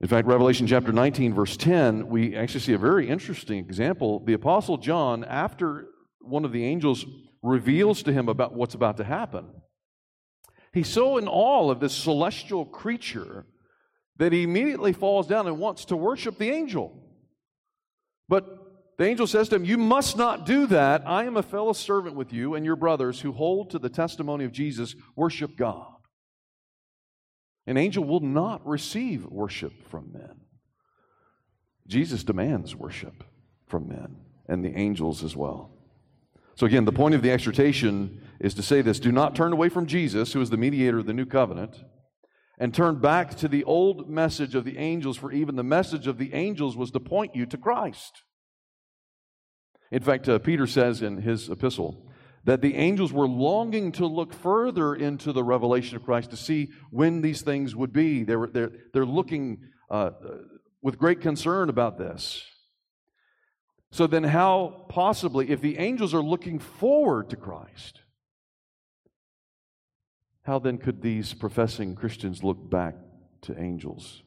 [0.00, 4.24] In fact, Revelation chapter 19, verse 10, we actually see a very interesting example.
[4.24, 5.88] The Apostle John, after
[6.20, 7.04] one of the angels
[7.42, 9.46] reveals to him about what's about to happen,
[10.72, 13.46] he's so in awe of this celestial creature
[14.16, 16.92] that he immediately falls down and wants to worship the angel.
[18.28, 18.44] But
[18.98, 21.04] the angel says to him, You must not do that.
[21.06, 24.44] I am a fellow servant with you and your brothers who hold to the testimony
[24.44, 24.94] of Jesus.
[25.16, 25.94] Worship God.
[27.66, 30.40] An angel will not receive worship from men.
[31.86, 33.24] Jesus demands worship
[33.66, 35.79] from men and the angels as well.
[36.56, 39.68] So, again, the point of the exhortation is to say this do not turn away
[39.68, 41.76] from Jesus, who is the mediator of the new covenant
[42.60, 46.18] and turn back to the old message of the angels, for even the message of
[46.18, 48.22] the angels was to point you to Christ.
[49.90, 52.06] In fact, uh, Peter says in his epistle
[52.44, 56.68] that the angels were longing to look further into the revelation of Christ to see
[56.90, 58.24] when these things would be.
[58.24, 60.10] They're, they're, they're looking uh,
[60.82, 62.44] with great concern about this.
[63.92, 68.00] So, then, how possibly, if the angels are looking forward to Christ,
[70.42, 72.94] how then could these professing Christians look back
[73.42, 74.22] to angels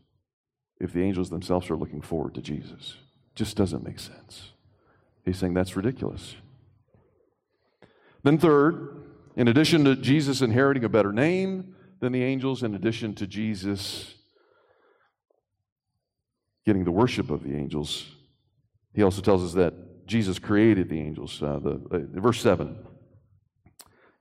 [0.79, 2.97] if the angels themselves are looking forward to Jesus?
[3.35, 4.51] Just doesn't make sense.
[5.25, 6.35] He's saying that's ridiculous.
[8.23, 9.03] Then, third,
[9.35, 14.15] in addition to Jesus inheriting a better name than the angels, in addition to Jesus
[16.65, 18.12] getting the worship of the angels,
[18.93, 21.41] he also tells us that Jesus created the angels.
[21.41, 22.77] Uh, the, uh, verse 7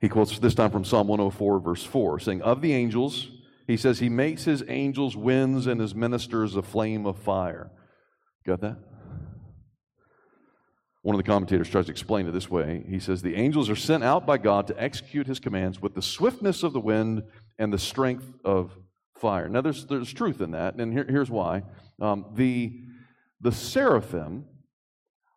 [0.02, 3.30] he quotes this time from Psalm 104, verse 4, saying, Of the angels,
[3.68, 7.70] he says, He makes his angels winds and his ministers a flame of fire.
[8.44, 8.78] Got that?
[11.02, 12.84] One of the commentators tries to explain it this way.
[12.88, 16.02] He says, The angels are sent out by God to execute his commands with the
[16.02, 17.22] swiftness of the wind
[17.60, 18.76] and the strength of
[19.14, 19.48] fire.
[19.48, 21.62] Now, there's, there's truth in that, and here, here's why.
[22.00, 22.72] Um, the,
[23.40, 24.46] the seraphim,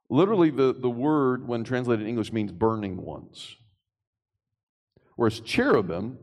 [0.10, 3.56] literally, the, the word, when translated in English, means burning ones.
[5.15, 6.18] Whereas cherubim,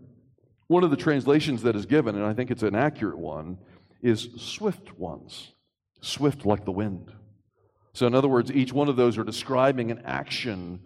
[0.66, 3.59] one of the translations that is given, and I think it's an accurate one,
[4.03, 5.53] is swift ones.
[6.01, 7.12] Swift like the wind.
[7.95, 10.81] So, in other words, each one of those are describing an action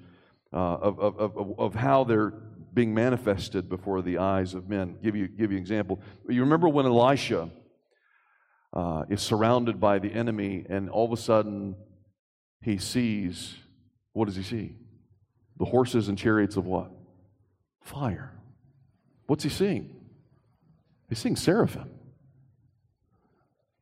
[0.52, 2.32] uh, of, of, of, of how they're
[2.74, 4.98] being manifested before the eyes of men.
[5.02, 6.00] Give you give you an example.
[6.28, 7.48] You remember when Elisha
[8.72, 11.76] uh, is surrounded by the enemy, and all of a sudden
[12.62, 13.56] he sees
[14.16, 14.74] what does he see?
[15.58, 16.90] The horses and chariots of what?
[17.82, 18.32] Fire.
[19.26, 19.94] What's he seeing?
[21.10, 21.90] He's seeing seraphim.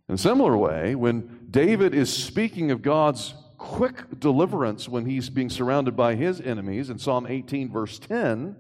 [0.08, 5.50] In a similar way, when David is speaking of God's quick deliverance when he's being
[5.50, 8.56] surrounded by his enemies in Psalm 18, verse 10,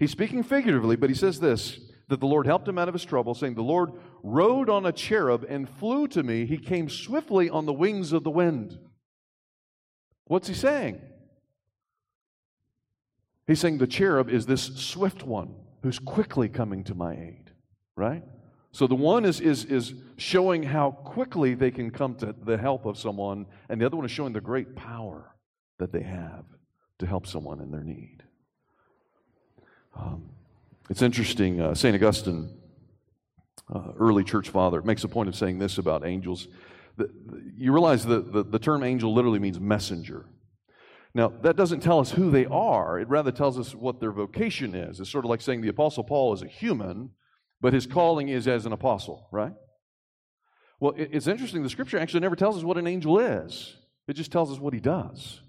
[0.00, 3.04] he's speaking figuratively, but he says this that the Lord helped him out of his
[3.04, 3.92] trouble, saying, The Lord
[4.24, 6.44] rode on a cherub and flew to me.
[6.44, 8.80] He came swiftly on the wings of the wind.
[10.26, 11.00] What's he saying?
[13.46, 17.50] He's saying the cherub is this swift one who's quickly coming to my aid,
[17.94, 18.22] right?
[18.72, 22.86] So the one is, is, is showing how quickly they can come to the help
[22.86, 25.34] of someone, and the other one is showing the great power
[25.78, 26.44] that they have
[26.98, 28.22] to help someone in their need.
[29.94, 30.30] Um,
[30.90, 31.94] it's interesting, uh, St.
[31.94, 32.50] Augustine,
[33.72, 36.48] uh, early church father, makes a point of saying this about angels.
[37.56, 40.26] You realize that the, the term angel literally means messenger.
[41.14, 44.74] Now, that doesn't tell us who they are, it rather tells us what their vocation
[44.74, 44.98] is.
[44.98, 47.10] It's sort of like saying the Apostle Paul is a human,
[47.60, 49.52] but his calling is as an apostle, right?
[50.80, 51.62] Well, it's interesting.
[51.62, 53.76] The scripture actually never tells us what an angel is,
[54.08, 55.40] it just tells us what he does.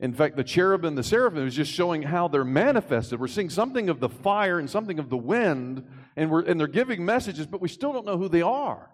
[0.00, 3.20] In fact, the cherub and the seraphim is just showing how they're manifested.
[3.20, 6.66] We're seeing something of the fire and something of the wind, and, we're, and they're
[6.66, 8.90] giving messages, but we still don't know who they are.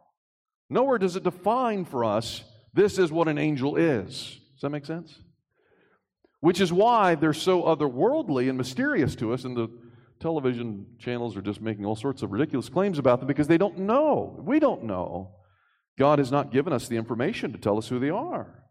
[0.71, 4.39] Nowhere does it define for us this is what an angel is.
[4.55, 5.19] Does that make sense?
[6.41, 9.69] Which is why they're so otherworldly and mysterious to us, and the
[10.21, 13.79] television channels are just making all sorts of ridiculous claims about them because they don't
[13.79, 14.37] know.
[14.45, 15.35] We don't know.
[15.99, 18.65] God has not given us the information to tell us who they are.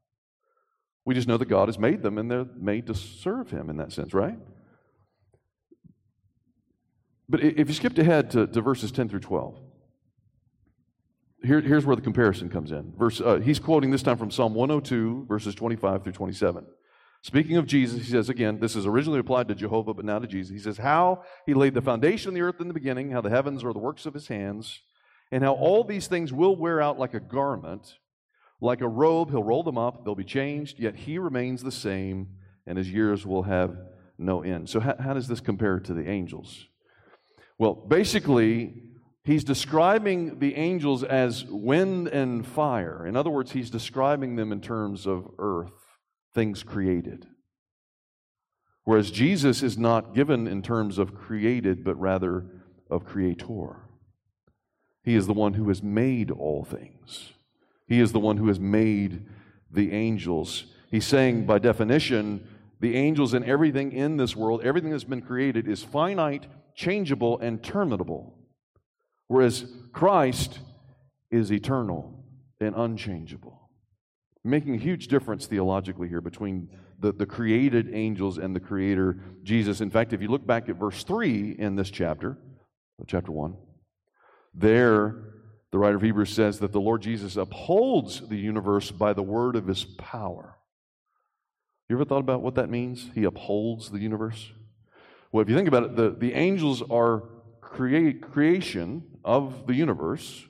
[1.06, 3.78] We just know that God has made them and they're made to serve Him in
[3.78, 4.38] that sense, right?
[7.30, 9.60] But if you skipped ahead to, to verses 10 through 12,
[11.44, 12.94] here, here's where the comparison comes in.
[12.98, 16.66] Verse, uh, he's quoting this time from Psalm 102, verses 25 through 27.
[17.22, 20.28] Speaking of Jesus, he says again, this is originally applied to Jehovah, but now to
[20.28, 20.52] Jesus.
[20.52, 23.30] He says, How he laid the foundation of the earth in the beginning, how the
[23.30, 24.80] heavens are the works of his hands,
[25.32, 27.96] and how all these things will wear out like a garment.
[28.60, 32.30] Like a robe, he'll roll them up, they'll be changed, yet he remains the same,
[32.66, 33.78] and his years will have
[34.18, 34.70] no end.
[34.70, 36.66] So, how, how does this compare to the angels?
[37.60, 38.82] Well, basically,
[39.28, 43.06] he's describing the angels as wind and fire.
[43.06, 45.74] In other words, he's describing them in terms of earth
[46.34, 47.28] things created.
[48.86, 52.46] Whereas Jesus is not given in terms of created, but rather
[52.90, 53.76] of creator.
[55.04, 57.34] He is the one who has made all things.
[57.86, 59.26] He is the one who has made
[59.70, 60.66] the angels.
[60.90, 62.48] He's saying, by definition,
[62.80, 67.62] the angels and everything in this world, everything that's been created, is finite, changeable, and
[67.62, 68.37] terminable.
[69.28, 70.60] Whereas Christ
[71.32, 72.24] is eternal
[72.60, 73.68] and unchangeable
[74.48, 79.82] making a huge difference theologically here between the, the created angels and the creator Jesus.
[79.82, 82.38] In fact, if you look back at verse 3 in this chapter,
[83.06, 83.56] chapter 1,
[84.54, 85.16] there
[85.72, 89.58] the writer of Hebrews says that the Lord Jesus upholds the universe by the word
[89.58, 90.56] of his power.
[91.90, 93.10] You ever thought about what that means?
[93.14, 94.52] He upholds the universe?
[95.32, 97.24] Well, if you think about it, the, the angels are
[97.60, 100.48] create, creation of the universe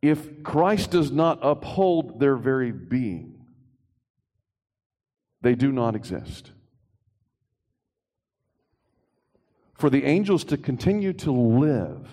[0.00, 3.46] if Christ does not uphold their very being,
[5.40, 6.52] they do not exist.
[9.76, 12.08] For the angels to continue to live,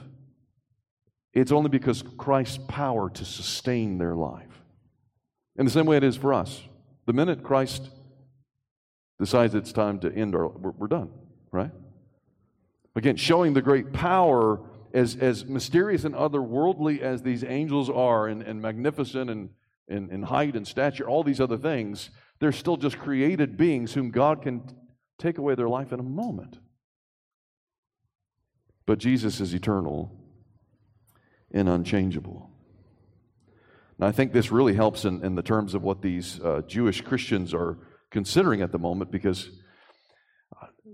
[1.33, 4.61] it's only because Christ's power to sustain their life.
[5.57, 6.61] In the same way it is for us.
[7.05, 7.89] The minute Christ
[9.19, 11.09] decides it's time to end our, we're, we're done,
[11.51, 11.71] right?
[12.95, 14.61] Again, showing the great power
[14.93, 19.49] as, as mysterious and otherworldly as these angels are, and, and magnificent and
[19.87, 24.11] in, in height and stature, all these other things, they're still just created beings whom
[24.11, 24.63] God can
[25.19, 26.59] take away their life in a moment.
[28.85, 30.11] But Jesus is eternal
[31.51, 32.49] and unchangeable.
[33.97, 37.01] And I think this really helps in, in the terms of what these uh, Jewish
[37.01, 37.77] Christians are
[38.11, 39.51] considering at the moment because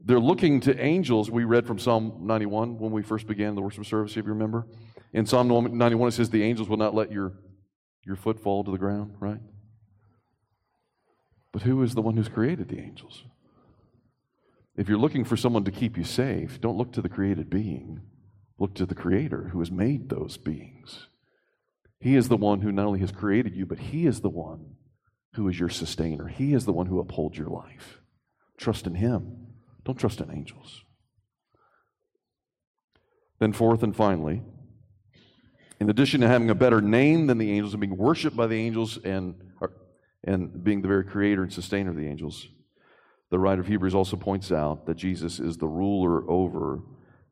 [0.04, 1.30] they're looking to angels.
[1.30, 4.68] We read from Psalm 91 when we first began the worship service, if you remember.
[5.14, 7.34] In Psalm 91, it says, The angels will not let your,
[8.06, 9.40] your foot fall to the ground, right?
[11.52, 13.24] But who is the one who's created the angels?
[14.76, 18.02] If you're looking for someone to keep you safe, don't look to the created being.
[18.58, 21.08] Look to the Creator who has made those beings.
[22.00, 24.76] He is the one who not only has created you, but He is the one
[25.34, 26.28] who is your sustainer.
[26.28, 28.02] He is the one who upholds your life.
[28.58, 29.51] Trust in Him.
[29.86, 30.84] Don't trust in angels.
[33.40, 34.42] Then, fourth and finally,
[35.80, 38.56] in addition to having a better name than the angels and being worshiped by the
[38.56, 39.34] angels and,
[40.24, 42.48] and being the very creator and sustainer of the angels,
[43.32, 46.82] the writer of Hebrews also points out that Jesus is the ruler over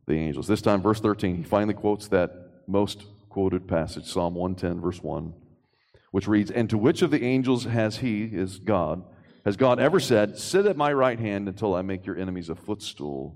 [0.07, 0.47] the angels.
[0.47, 2.31] This time, verse 13, he finally quotes that
[2.67, 5.33] most quoted passage, Psalm 110, verse 1,
[6.11, 9.03] which reads, And to which of the angels has he, is God,
[9.49, 12.55] has God ever said, Sit at my right hand until I make your enemies a
[12.55, 13.35] footstool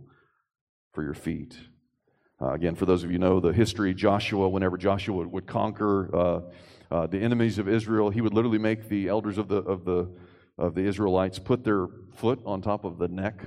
[0.92, 1.58] for your feet?
[2.40, 6.42] Uh, again, for those of you know the history, Joshua, whenever Joshua would, conquer uh,
[6.92, 10.08] uh, the enemies of Israel, he would literally make the elders of the, of, the,
[10.56, 13.42] of the Israelites put their foot on top of the neck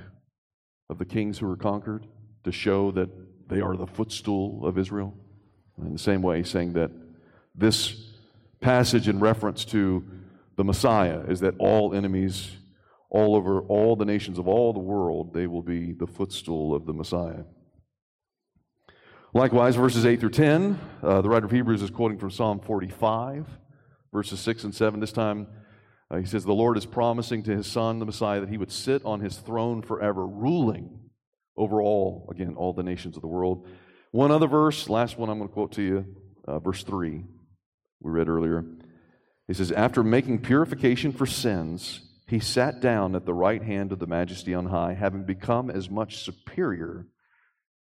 [0.89, 2.05] of the kings who were conquered
[2.43, 3.09] to show that
[3.47, 5.13] they are the footstool of Israel.
[5.81, 6.91] In the same way, saying that
[7.55, 8.11] this
[8.59, 10.05] passage in reference to
[10.57, 12.57] the Messiah is that all enemies
[13.09, 16.85] all over all the nations of all the world, they will be the footstool of
[16.85, 17.43] the Messiah.
[19.33, 23.47] Likewise, verses 8 through 10, uh, the writer of Hebrews is quoting from Psalm 45,
[24.11, 24.99] verses 6 and 7.
[24.99, 25.47] This time,
[26.09, 28.71] uh, he says, The Lord is promising to his Son, the Messiah, that he would
[28.71, 30.99] sit on his throne forever, ruling
[31.55, 33.67] over all, again, all the nations of the world.
[34.11, 36.05] One other verse, last one I'm going to quote to you,
[36.47, 37.23] uh, verse 3,
[38.01, 38.65] we read earlier.
[39.47, 43.99] He says, After making purification for sins, he sat down at the right hand of
[43.99, 47.07] the majesty on high, having become as much superior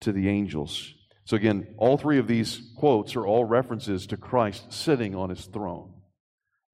[0.00, 0.94] to the angels.
[1.24, 5.44] So, again, all three of these quotes are all references to Christ sitting on his
[5.44, 5.92] throne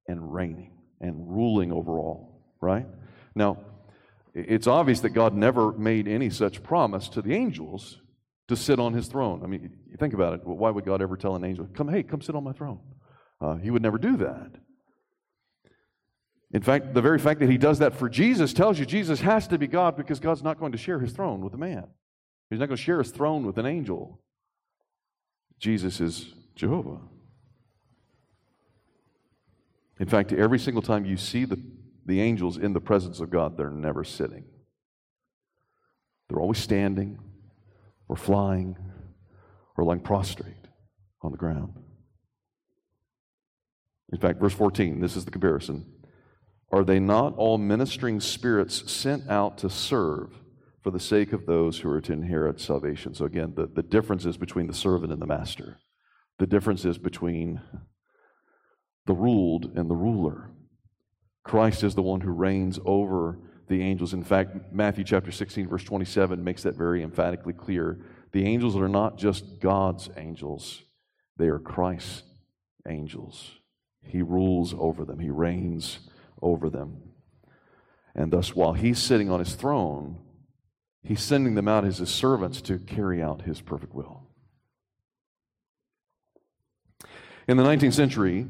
[0.06, 2.86] and reigning and ruling over all, right?
[3.34, 3.58] Now,
[4.32, 7.98] it's obvious that God never made any such promise to the angels
[8.48, 9.42] to sit on his throne.
[9.42, 10.40] I mean, think about it.
[10.46, 12.78] Why would God ever tell an angel, come, hey, come sit on my throne?
[13.40, 14.52] Uh, he would never do that.
[16.52, 19.48] In fact, the very fact that he does that for Jesus tells you Jesus has
[19.48, 21.86] to be God because God's not going to share his throne with a man.
[22.50, 24.20] He's not going to share his throne with an angel.
[25.58, 27.00] Jesus is Jehovah.
[29.98, 31.60] In fact, every single time you see the,
[32.04, 34.44] the angels in the presence of God, they're never sitting.
[36.28, 37.18] They're always standing
[38.08, 38.76] or flying
[39.76, 40.54] or lying prostrate
[41.22, 41.74] on the ground.
[44.12, 45.84] In fact, verse 14, this is the comparison.
[46.72, 50.30] Are they not all ministering spirits sent out to serve
[50.82, 53.14] for the sake of those who are to inherit salvation?
[53.14, 55.78] So, again, the, the difference is between the servant and the master.
[56.38, 57.60] The difference is between
[59.06, 60.50] the ruled and the ruler.
[61.44, 63.38] Christ is the one who reigns over
[63.68, 64.12] the angels.
[64.12, 68.04] In fact, Matthew chapter 16, verse 27 makes that very emphatically clear.
[68.32, 70.82] The angels are not just God's angels,
[71.36, 72.22] they are Christ's
[72.88, 73.52] angels.
[74.02, 76.00] He rules over them, He reigns
[76.42, 77.02] over them.
[78.14, 80.18] And thus, while He's sitting on His throne,
[81.02, 84.26] He's sending them out as His servants to carry out His perfect will.
[87.48, 88.48] In the 19th century,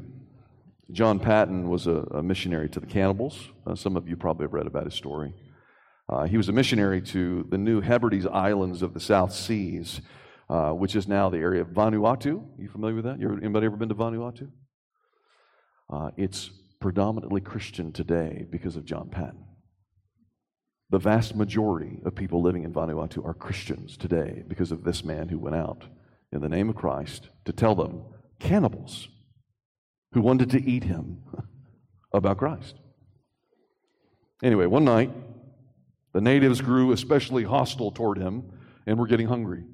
[0.91, 3.49] John Paton was a, a missionary to the cannibals.
[3.65, 5.33] Uh, some of you probably have read about his story.
[6.09, 9.99] Uh, he was a missionary to the New Hebrides Islands of the South Seas,
[10.49, 12.41] uh, which is now the area of Vanuatu.
[12.57, 13.19] You familiar with that?
[13.19, 14.49] You ever, anybody ever been to Vanuatu?
[15.89, 16.49] Uh, it's
[16.79, 19.43] predominantly Christian today because of John Paton.
[20.89, 25.27] The vast majority of people living in Vanuatu are Christians today because of this man
[25.27, 25.85] who went out
[26.31, 28.03] in the name of Christ to tell them,
[28.39, 29.09] cannibals,
[30.13, 31.23] who wanted to eat him
[32.13, 32.75] about Christ.
[34.41, 35.11] Anyway, one night,
[36.13, 38.51] the natives grew especially hostile toward him
[38.85, 39.65] and were getting hungry.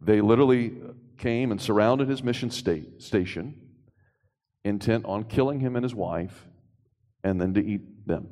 [0.00, 0.72] They literally
[1.18, 3.65] came and surrounded his mission state, station,
[4.66, 6.46] intent on killing him and his wife,
[7.22, 8.28] and then to eat them,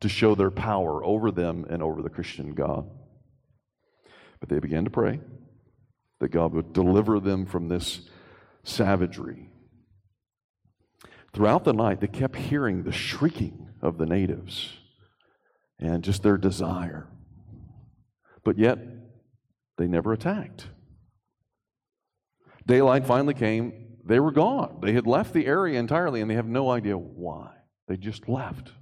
[0.00, 2.90] to show their power over them and over the Christian God.
[4.40, 5.20] But they began to pray
[6.20, 8.00] that God would deliver them from this
[8.64, 9.50] savagery.
[11.32, 14.76] Throughout the night, they kept hearing the shrieking of the natives
[15.78, 17.08] and just their desire.
[18.44, 18.78] But yet,
[19.78, 20.66] they never attacked.
[22.66, 23.81] Daylight finally came.
[24.04, 24.78] They were gone.
[24.82, 27.50] They had left the area entirely, and they have no idea why.
[27.86, 28.72] They just left.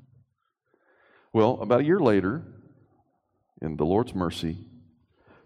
[1.32, 2.42] Well, about a year later,
[3.60, 4.66] in the Lord's mercy,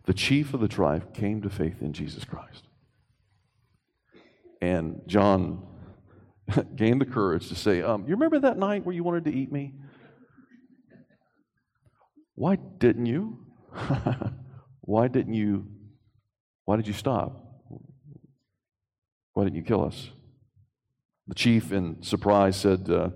[0.05, 2.69] the chief of the tribe came to faith in Jesus Christ.
[4.61, 5.67] And John
[6.77, 9.51] gained the courage to say, um, You remember that night where you wanted to eat
[9.51, 9.75] me?
[12.35, 13.47] Why didn't you?
[14.81, 15.67] why didn't you?
[16.65, 17.44] Why did you stop?
[19.35, 20.11] Why didn't you kill us?
[21.29, 23.11] The chief, in surprise, said, uh,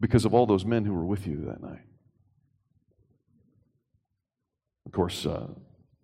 [0.00, 1.84] Because of all those men who were with you that night.
[4.86, 5.48] Of course, uh,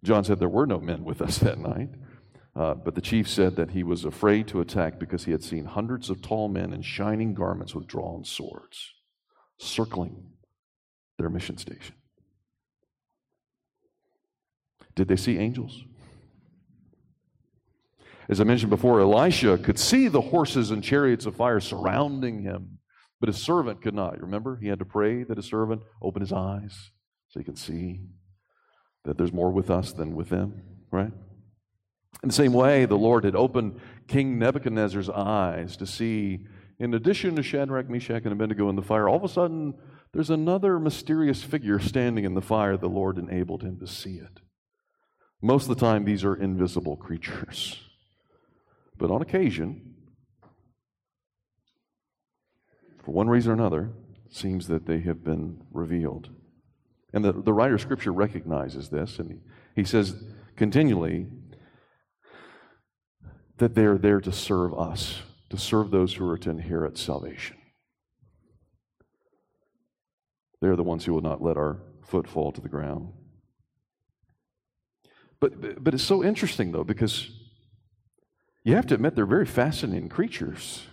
[0.02, 1.90] John said there were no men with us that night.
[2.56, 5.64] Uh, but the chief said that he was afraid to attack because he had seen
[5.64, 8.94] hundreds of tall men in shining garments with drawn swords
[9.58, 10.24] circling
[11.18, 11.94] their mission station.
[14.96, 15.84] Did they see angels?
[18.28, 22.78] As I mentioned before, Elisha could see the horses and chariots of fire surrounding him,
[23.20, 24.20] but his servant could not.
[24.20, 26.90] Remember, he had to pray that his servant open his eyes
[27.28, 28.00] so he could see
[29.04, 31.12] that there's more with us than with them, right?
[32.22, 36.40] In the same way, the Lord had opened King Nebuchadnezzar's eyes to see,
[36.78, 39.74] in addition to Shadrach, Meshach, and Abednego in the fire, all of a sudden
[40.12, 42.76] there's another mysterious figure standing in the fire.
[42.76, 44.40] The Lord enabled him to see it.
[45.40, 47.87] Most of the time, these are invisible creatures.
[48.98, 49.94] But on occasion,
[53.04, 53.92] for one reason or another,
[54.26, 56.30] it seems that they have been revealed.
[57.14, 59.38] And the, the writer of Scripture recognizes this, and he,
[59.76, 60.14] he says
[60.56, 61.28] continually,
[63.56, 67.56] that they are there to serve us, to serve those who are to inherit salvation.
[70.60, 73.12] They're the ones who will not let our foot fall to the ground.
[75.40, 77.30] But, but it's so interesting, though, because
[78.64, 80.86] you have to admit they're very fascinating creatures.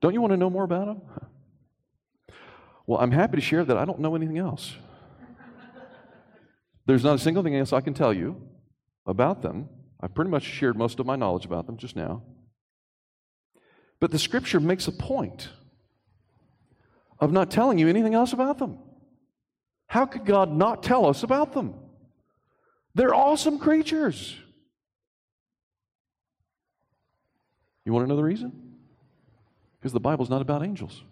[0.00, 1.02] Don't you want to know more about them?
[2.86, 4.74] Well, I'm happy to share that I don't know anything else.
[6.86, 8.42] There's not a single thing else I can tell you
[9.06, 9.68] about them
[10.02, 12.22] I've pretty much shared most of my knowledge about them just now.
[14.00, 15.48] But the scripture makes a point
[17.20, 18.78] of not telling you anything else about them.
[19.86, 21.74] How could God not tell us about them?
[22.96, 24.36] They're awesome creatures.
[27.84, 28.52] You want to know the reason?
[29.78, 31.02] Because the Bible's not about angels.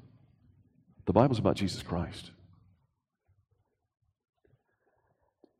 [1.07, 2.31] The Bible's about Jesus Christ.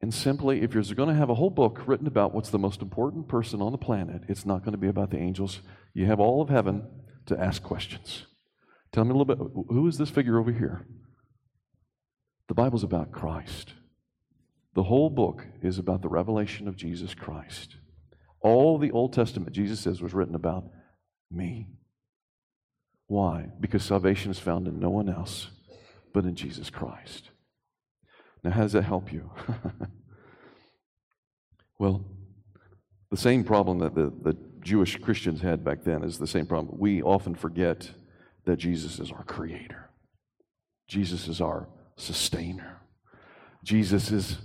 [0.03, 2.81] And simply, if you're going to have a whole book written about what's the most
[2.81, 5.61] important person on the planet, it's not going to be about the angels.
[5.93, 6.87] You have all of heaven
[7.27, 8.27] to ask questions.
[8.93, 9.39] Tell me a little bit
[9.69, 10.87] who is this figure over here?
[12.49, 13.75] The Bible's about Christ.
[14.75, 17.77] The whole book is about the revelation of Jesus Christ.
[18.41, 20.65] All the Old Testament, Jesus says, was written about
[21.31, 21.69] me.
[23.07, 23.49] Why?
[23.59, 25.49] Because salvation is found in no one else
[26.13, 27.31] but in Jesus Christ.
[28.43, 29.31] Now, how does that help you?
[31.79, 32.05] well,
[33.11, 36.77] the same problem that the, the Jewish Christians had back then is the same problem.
[36.79, 37.91] We often forget
[38.45, 39.91] that Jesus is our creator,
[40.89, 42.81] Jesus is our sustainer,
[43.63, 44.39] Jesus is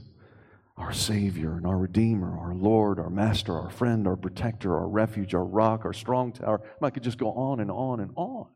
[0.78, 5.34] our Savior and our Redeemer, our Lord, our Master, our friend, our protector, our refuge,
[5.34, 6.61] our rock, our strong tower.
[6.82, 8.47] I could just go on and on and on.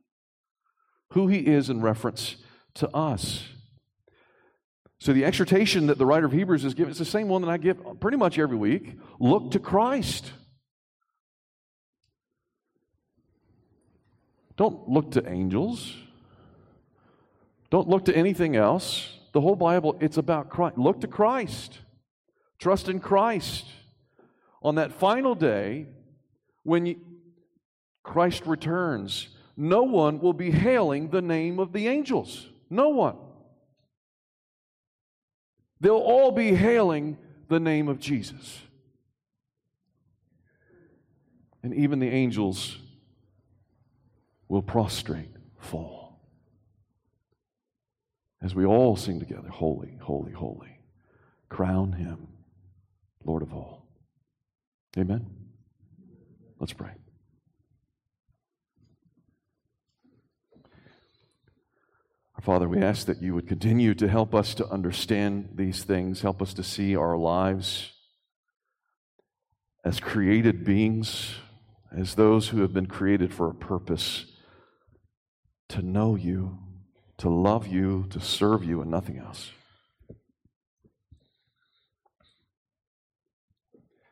[1.14, 2.36] Who He is in reference
[2.76, 3.46] to us.
[5.00, 7.50] So, the exhortation that the writer of Hebrews is giving is the same one that
[7.50, 10.34] I give pretty much every week look to Christ.
[14.58, 15.96] Don't look to angels.
[17.70, 19.16] Don't look to anything else.
[19.32, 20.78] The whole Bible, it's about Christ.
[20.78, 21.80] Look to Christ.
[22.60, 23.66] Trust in Christ.
[24.62, 25.88] On that final day,
[26.64, 27.02] when
[28.04, 32.48] Christ returns, no one will be hailing the name of the angels.
[32.70, 33.16] No one.
[35.80, 38.60] They'll all be hailing the name of Jesus.
[41.64, 42.78] And even the angels
[44.50, 46.20] will prostrate, fall.
[48.42, 50.80] As we all sing together, Holy, holy, holy.
[51.50, 52.28] Crown him
[53.30, 53.86] Lord of all.
[54.98, 55.28] Amen.
[56.60, 56.90] Let's pray.
[62.36, 66.22] Our Father, we ask that you would continue to help us to understand these things,
[66.22, 67.92] help us to see our lives
[69.86, 71.36] as created beings,
[71.96, 74.26] as those who have been created for a purpose
[75.68, 76.58] to know you,
[77.20, 79.52] to love you, to serve you, and nothing else.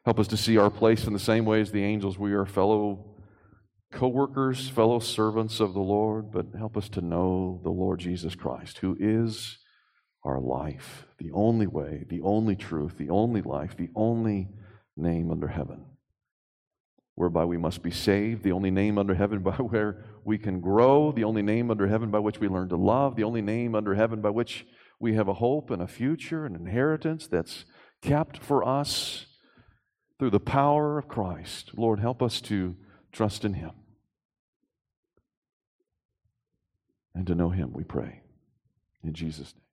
[0.08, 2.18] Help us to see our place in the same way as the angels.
[2.18, 3.18] We are fellow
[3.92, 8.34] co workers, fellow servants of the Lord, but help us to know the Lord Jesus
[8.34, 9.58] Christ, who is
[10.24, 14.48] our life, the only way, the only truth, the only life, the only
[14.96, 15.84] name under heaven,
[17.16, 21.12] whereby we must be saved, the only name under heaven by where we can grow,
[21.12, 23.94] the only name under heaven by which we learn to love, the only name under
[23.94, 24.66] heaven by which
[25.02, 27.66] we have a hope and a future, an inheritance that's
[28.02, 29.27] kept for us
[30.20, 31.72] through the power of Christ.
[31.76, 32.76] Lord, help us to
[33.12, 33.72] trust in Him,
[37.14, 38.22] and to know Him, we pray.
[39.04, 39.67] In Jesus' name.